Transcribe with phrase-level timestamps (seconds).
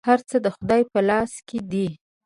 [0.09, 1.87] هر څه د خدای په لاس کي دي.